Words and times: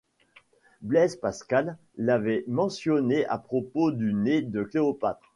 Blaise 0.81 1.15
Pascal 1.15 1.77
l'avait 1.95 2.43
mentionné 2.47 3.23
à 3.27 3.37
propos 3.37 3.91
du 3.91 4.15
nez 4.15 4.41
de 4.41 4.63
Cléopâtre. 4.63 5.21